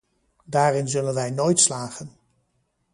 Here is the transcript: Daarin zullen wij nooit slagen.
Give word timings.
Daarin 0.45 0.87
zullen 0.87 1.13
wij 1.13 1.29
nooit 1.31 1.59
slagen. 1.59 2.11